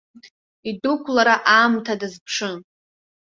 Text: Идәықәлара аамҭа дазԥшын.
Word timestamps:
Идәықәлара 0.69 1.35
аамҭа 1.53 1.93
дазԥшын. 1.99 2.55